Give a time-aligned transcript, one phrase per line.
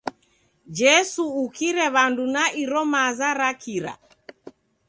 [0.79, 3.93] Jesu ukire w'andu na iro maza ra kira!